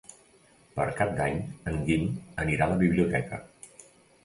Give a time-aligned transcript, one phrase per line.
[0.77, 1.37] Per Cap d'Any
[1.73, 2.09] en Guim
[2.47, 3.43] anirà a la biblioteca.